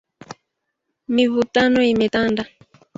[1.15, 2.43] Mivutano imetanda